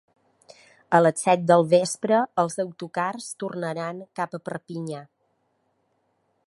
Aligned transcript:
A 0.99 1.01
les 1.01 1.25
set 1.25 1.43
del 1.51 1.65
vespre 1.73 2.21
els 2.45 2.57
autocars 2.65 3.29
tornaran 3.45 4.01
cap 4.21 4.35
a 4.39 4.43
Perpinyà. 4.49 5.05